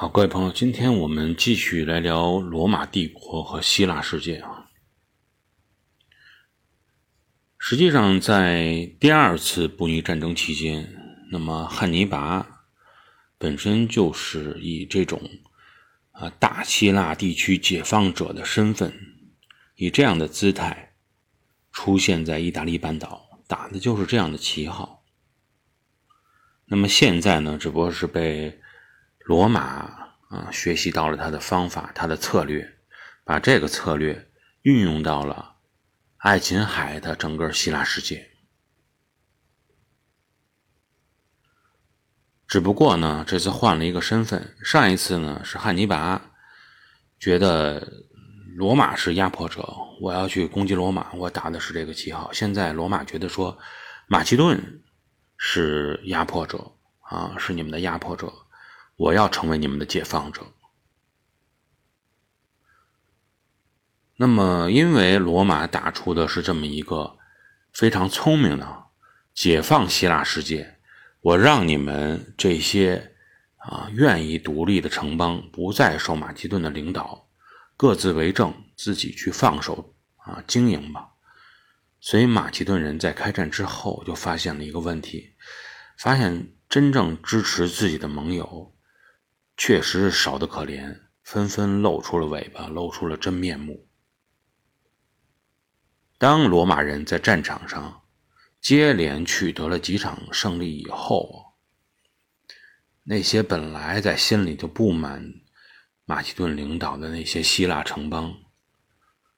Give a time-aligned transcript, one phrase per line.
[0.00, 4.70] 好，各位朋友，今天我们继续来聊罗马帝国和希腊世界啊。
[7.58, 10.90] 实际上，在第二次布匿战争期间，
[11.30, 12.64] 那么汉尼拔
[13.36, 15.20] 本身就是以这种
[16.12, 18.98] 啊大希腊地区解放者的身份，
[19.76, 20.94] 以这样的姿态
[21.72, 25.04] 出现在意大利半岛，打的就是这样的旗号。
[26.64, 28.58] 那么现在呢，只不过是被
[29.20, 32.78] 罗马啊学习到了他的方法，他的策略，
[33.24, 34.30] 把这个策略
[34.62, 35.48] 运用到了。
[36.22, 38.30] 爱琴海的整个希腊世界，
[42.46, 44.54] 只不过呢，这次换了一个身份。
[44.62, 46.20] 上一次呢是汉尼拔
[47.18, 48.04] 觉得
[48.54, 49.66] 罗马是压迫者，
[50.02, 52.30] 我要去攻击罗马，我打的是这个旗号。
[52.34, 53.56] 现在罗马觉得说
[54.06, 54.82] 马其顿
[55.38, 58.30] 是压迫者啊，是你们的压迫者，
[59.00, 60.42] 我要成为你们的解放者。
[64.16, 67.16] 那么，因为罗马打出的是这么一个
[67.72, 68.84] 非常聪明的
[69.32, 70.76] 解放希腊世界，
[71.22, 73.14] 我让你们这些
[73.56, 77.26] 啊愿意独立的城邦不再受马其顿的领导，
[77.78, 81.08] 各自为政，自己去放手啊经营吧。
[82.00, 85.32] 所以，马其顿人在开战之后就发现了一个问题，
[85.96, 88.74] 发现真正支持自己的盟友
[89.62, 93.86] 确实是少得可怜，纷纷露出了尾巴，露出了真面目。
[96.16, 98.00] 当罗马人在战场上
[98.58, 101.52] 接连取得了几场胜利以后，
[103.02, 105.22] 那些本来在心里就不满
[106.06, 108.34] 马其顿领导的那些希腊城邦，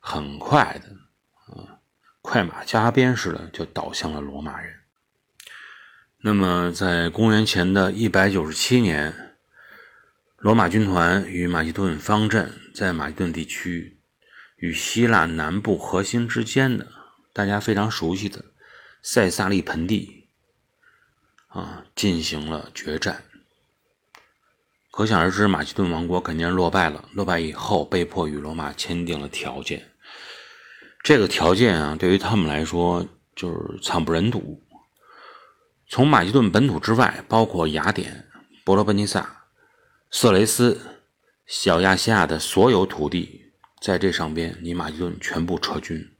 [0.00, 0.96] 很快的
[1.54, 1.78] 啊，
[2.20, 4.74] 快马加鞭似的就倒向了罗马人。
[6.16, 9.27] 那么，在公元前的一百九十七年，
[10.38, 14.00] 罗马军团与马其顿方阵在马其顿地区。
[14.56, 16.86] 与希腊南部核心之间的，
[17.32, 18.44] 大家非常熟悉的
[19.02, 20.28] 塞萨利盆地
[21.48, 23.24] 啊，进行了决战。
[24.90, 27.08] 可想而知，马其顿王国肯定落败了。
[27.12, 29.92] 落败以后，被迫与罗马签订了条件。
[31.04, 34.60] 这个条件啊，对于他们来说就是惨不忍睹。
[35.88, 38.28] 从马其顿本土之外，包括雅典、
[38.64, 39.37] 伯罗奔尼撒、
[40.10, 41.02] 色雷斯、
[41.44, 43.52] 小亚细亚的所有土地。
[43.80, 46.16] 在这上边，尼马其顿全部撤军。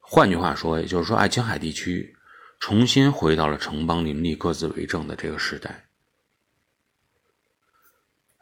[0.00, 2.14] 换句话说，也就是说，爱琴海地区
[2.60, 5.88] 重新回到了城邦林立、各自为政的这个时代。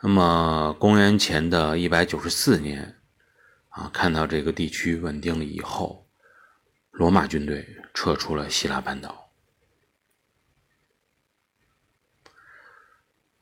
[0.02, 3.00] 那么，公元前的一百九十四年，
[3.70, 6.06] 啊，看到这个地区稳定了以后，
[6.90, 9.23] 罗马军队撤出了希腊半岛，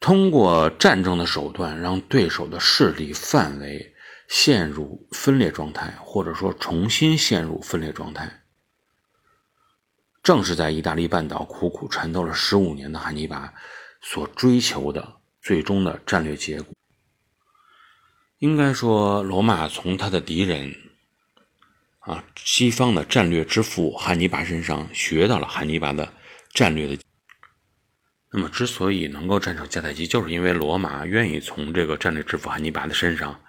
[0.02, 3.88] 通过战争的手段，让对手的势力范围。
[4.28, 8.44] 陷入分裂状态，或者说重新陷入分裂状态，
[10.22, 13.52] 正是在意大利半岛苦苦缠斗了十五年的汉尼拔
[14.00, 16.72] 所追求的最终的战略结果。
[18.38, 20.74] 应该说，罗马从他的敌人
[21.98, 26.10] 啊，西方的战略之父汉尼拔身上学到了汉尼拔的
[26.54, 26.96] 战略的。
[28.32, 33.40] 那么，之所以能够战胜迦太基，就是因为罗马愿意从这个战略之父汉尼拔的身上。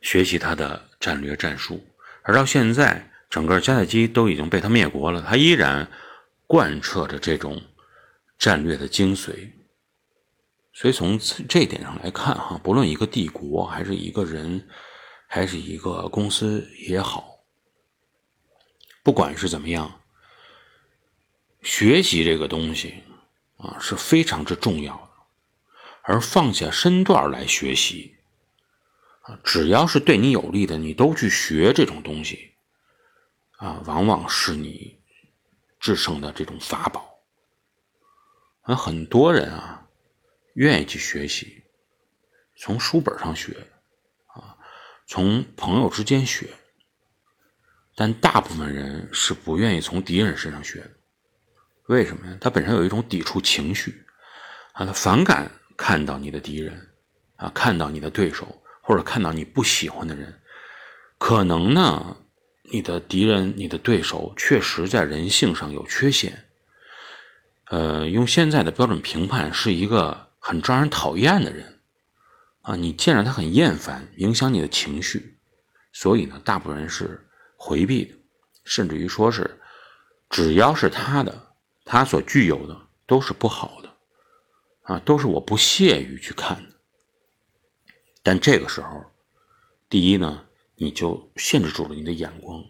[0.00, 1.84] 学习他的战略战术，
[2.22, 5.90] 而到现在，整个迦太基都已经被他灭国了，他依然
[6.46, 7.60] 贯彻着这种
[8.38, 9.50] 战略的精髓。
[10.72, 11.18] 所以从
[11.48, 14.68] 这点上来看，哈，不论一个帝国，还是一个人，
[15.26, 17.40] 还是一个公司也好，
[19.02, 20.00] 不管是怎么样，
[21.62, 23.02] 学习这个东西
[23.58, 25.10] 啊是非常之重要的，
[26.02, 28.16] 而放下身段来学习。
[29.20, 32.54] 啊只要是对你有利的，你都去学这种东西，
[33.58, 34.98] 啊，往往是你
[35.78, 37.20] 制胜的这种法宝。
[38.62, 39.86] 啊，很多人啊，
[40.54, 41.62] 愿意去学习，
[42.56, 43.54] 从书本上学，
[44.26, 44.56] 啊，
[45.06, 46.48] 从朋友之间学，
[47.94, 50.97] 但大部分人是不愿意从敌人身上学的。
[51.88, 52.38] 为什么呢？
[52.40, 54.02] 他本身有一种抵触情绪，
[54.72, 56.88] 啊，他反感看到你的敌人，
[57.36, 58.62] 啊，看到你的对手。
[58.80, 60.40] 或者看到你不喜欢的人，
[61.18, 62.16] 可能呢，
[62.72, 66.46] 你的敌人、你的对手确实在人性上有缺陷。
[67.66, 71.80] 呃，用现在的标准评判，是一个很招人讨厌的人
[72.62, 75.36] 啊，你见着他很厌烦，影响你的情绪，
[75.92, 78.14] 所以呢，大部分人是回避的，
[78.64, 79.60] 甚至于说是，
[80.30, 81.47] 只要是他的，
[81.90, 83.94] 他所具有的都是不好的
[84.82, 86.76] 啊，都是我不屑于去看的。
[88.22, 89.06] 但这个时候，
[89.88, 90.44] 第一呢，
[90.76, 92.62] 你就限制住了你的眼光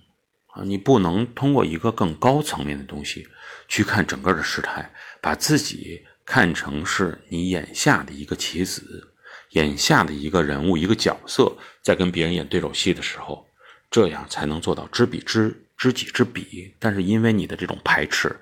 [0.52, 3.26] 啊，你不能通过一个更高层面的东西
[3.66, 4.88] 去看整个的事态，
[5.20, 9.12] 把自己看成是你眼下的一个棋子，
[9.50, 13.44] 眼下的一个人物、一个角色，在跟别人演对手戏的时候，
[13.90, 16.72] 这样才能做到知彼知知己知彼。
[16.78, 18.38] 但是因为你的这种排斥，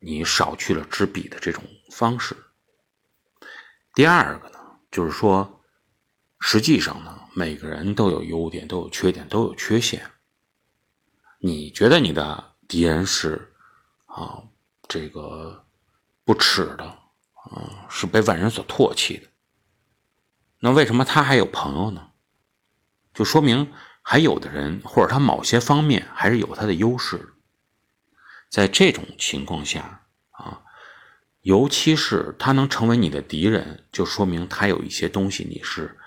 [0.00, 1.62] 你少去了知彼的这种
[1.92, 2.36] 方式。
[3.94, 4.58] 第二个呢，
[4.90, 5.62] 就是说，
[6.40, 10.10] 实际上呢，每个人都有优点，都有缺点，都有缺陷。
[11.38, 13.52] 你觉得你的敌人是
[14.06, 14.42] 啊，
[14.88, 15.64] 这个
[16.24, 19.28] 不耻的，啊，是被万人所唾弃的。
[20.60, 22.10] 那为什么他还有朋友呢？
[23.12, 23.72] 就说明
[24.02, 27.34] 还有的人，或者他某些方面还是有他的优势。
[28.50, 30.02] 在这种情况下
[30.32, 30.60] 啊。
[31.42, 35.98] 尤其是他能成为你的敌人，就说明他有一些东西你是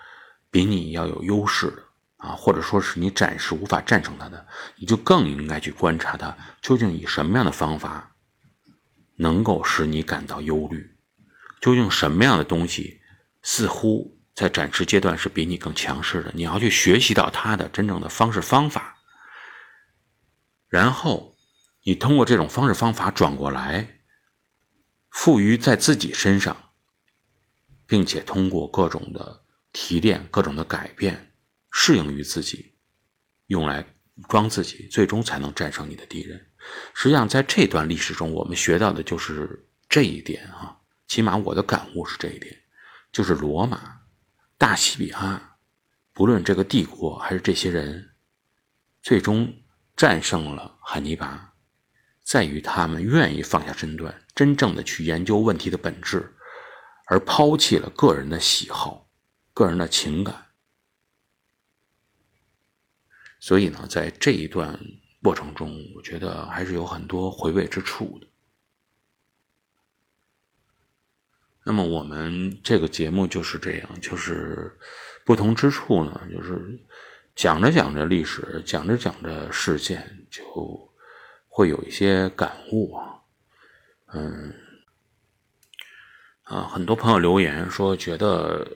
[0.52, 1.84] 比你要有优势的
[2.18, 4.46] 啊，或者说是你暂时无法战胜他的，
[4.76, 8.16] 你就更应该去观察他究竟以什么样的方法
[9.16, 10.96] 能够使你感到忧虑，
[11.60, 13.02] 究竟什么样的东西
[13.42, 18.98] 似乎在展示阶段是比你更强势的，你要去学习到他的真正的方式方法，
[20.70, 21.33] 然后
[21.84, 24.00] 你通过这种方式方法转过来。
[25.16, 26.72] 赋予在自己身上，
[27.86, 31.34] 并且通过各种的提炼、各种的改变，
[31.70, 32.74] 适应于自己，
[33.46, 33.86] 用来
[34.28, 36.44] 装自己，最终才能战胜你的敌人。
[36.96, 40.80] 实际上，在这段历史中，我们学到的就是这一点啊。
[41.08, 42.64] 起码我的感悟是这一点，
[43.12, 44.02] 就是罗马、
[44.58, 45.58] 大西比阿，
[46.12, 48.16] 不论这个帝国还是这些人，
[49.04, 49.54] 最终
[49.96, 51.53] 战胜了汉尼拔。
[52.24, 56.34] 在于他们愿意放下身段，真正的去研究问题的本质，
[57.08, 59.10] 而抛弃了个人的喜好、
[59.54, 60.46] 个人的情感。
[63.42, 64.80] 所以呢，在这一段
[65.22, 68.28] 过程中，我觉得还是有很多回味之处的。
[71.66, 74.78] 那么我们这个节目就是这样，就是
[75.26, 76.80] 不同之处呢，就是
[77.36, 80.90] 讲着讲着历史，讲着讲着事件就。
[81.56, 83.22] 会有一些感悟啊，
[84.12, 84.56] 嗯，
[86.46, 88.68] 啊，很多朋友留言说觉得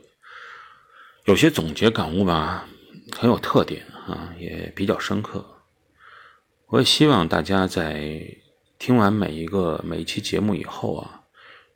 [1.25, 2.69] 有些总结感悟吧
[3.17, 5.43] 很有特点啊，也比较深刻。
[6.67, 8.23] 我也希望大家在
[8.77, 11.23] 听完每一个每一期节目以后啊，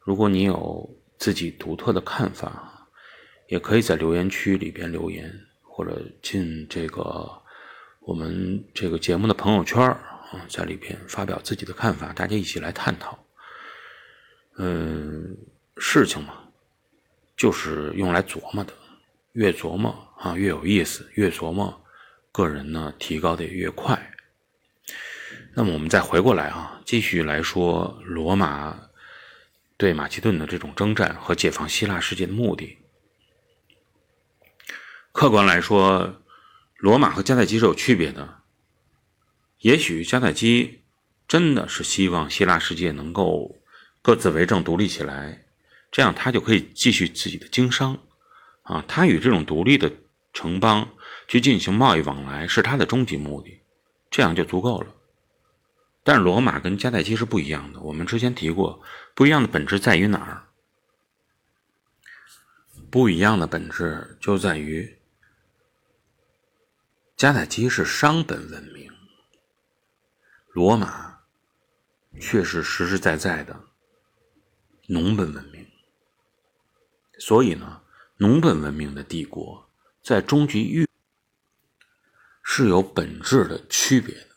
[0.01, 0.87] 如果你有
[1.17, 2.87] 自己独特的看法，
[3.47, 5.33] 也可以在留言区里边留言，
[5.63, 7.27] 或者进这个
[8.01, 9.97] 我们这个节目的朋友圈
[10.31, 13.23] 啊在里边发表自己的看法，大家一起来探讨。
[14.57, 15.37] 嗯，
[15.77, 16.33] 事情嘛，
[17.35, 18.73] 就是用来琢磨的，
[19.33, 21.83] 越琢磨啊越有意思，越琢磨，
[22.31, 24.13] 个人呢提高的也越快。
[25.53, 28.89] 那么我们再回过来啊，继续来说罗马
[29.77, 32.77] 对马其顿的这种征战和解放希腊世界的目的。
[35.11, 36.21] 客观来说，
[36.77, 38.40] 罗马和迦太基是有区别的。
[39.61, 40.83] 也许迦太基
[41.27, 43.61] 真的是希望希腊世界能够
[44.01, 45.45] 各自为政、独立起来，
[45.91, 47.97] 这样他就可以继续自己的经商，
[48.63, 49.91] 啊，他与这种独立的
[50.33, 50.89] 城邦
[51.27, 53.61] 去进行贸易往来是他的终极目的，
[54.09, 54.95] 这样就足够了。
[56.03, 58.81] 但是罗马跟迦太基是不一样的，我们之前提过，
[59.13, 60.47] 不一样的本质在于哪儿？
[62.89, 64.97] 不一样的本质就在于
[67.15, 68.90] 迦太基是商本文明。
[70.53, 71.19] 罗马
[72.19, 73.67] 却是实实在在的
[74.87, 75.65] 农本文明，
[77.17, 77.81] 所以呢，
[78.17, 79.69] 农本文明的帝国
[80.03, 80.85] 在终极域
[82.43, 84.27] 是有本质的区别的。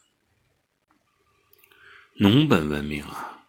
[2.19, 3.45] 农本文明啊，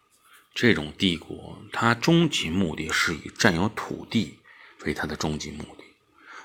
[0.52, 4.40] 这种帝国，它终极目的是以占有土地
[4.84, 5.84] 为它的终极目的，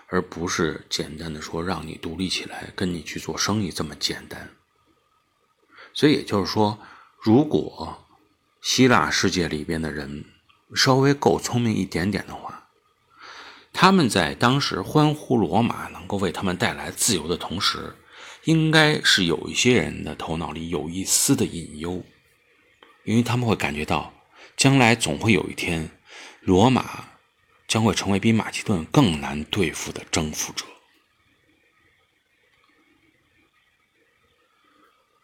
[0.05, 4.55] 而不是简单的说让你独立起来，跟你去做生意这么简单。
[5.93, 6.79] 所以也就是说，
[7.19, 8.07] 如果
[8.61, 10.25] 希腊世界里边的人
[10.75, 12.69] 稍微够聪明一点点的话，
[13.73, 17.95] 他们在当时欢呼罗马能够为他们带来自由的同时，
[18.43, 22.03] 应该是有一些人的头脑里有一丝的隐忧，
[23.03, 24.13] 因为他们会感觉到，
[24.55, 25.89] 将来总会有一天，
[26.41, 27.05] 罗马
[27.67, 30.65] 将会成为比马其顿更难对付的征服者。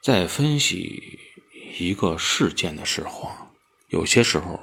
[0.07, 1.19] 在分析
[1.77, 3.29] 一个事件的时候，
[3.89, 4.57] 有些时候，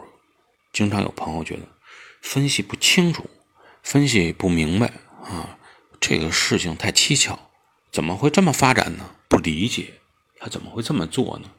[0.72, 1.68] 经常有朋友觉得
[2.22, 3.28] 分析不清楚，
[3.82, 4.86] 分析不明白
[5.22, 5.58] 啊，
[6.00, 7.38] 这个事情太蹊跷，
[7.92, 9.16] 怎么会这么发展呢？
[9.28, 10.00] 不理解，
[10.38, 11.50] 他怎么会这么做呢？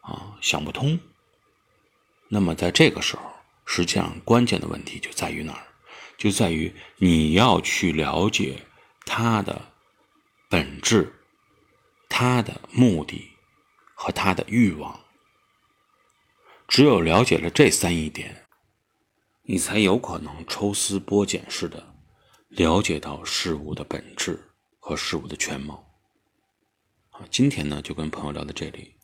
[0.00, 0.98] 啊，想不通。
[2.26, 3.22] 那么在这个时候，
[3.64, 5.62] 实际上关键的问题就在于哪儿？
[6.18, 8.66] 就在于你要去了解
[9.06, 9.70] 他的
[10.48, 11.14] 本质、
[12.22, 13.30] 他的目的
[13.94, 15.00] 和他的欲望。
[16.68, 18.46] 只有了解了这三一点，
[19.44, 21.94] 你才有可能抽丝剥茧似的
[22.50, 24.38] 了解到事物的本质
[24.78, 25.82] 和事物的全貌。
[27.08, 28.96] 好，今天呢就跟朋友聊到这里，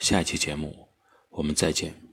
[0.00, 0.88] 下一期节目
[1.30, 2.05] 我们再见。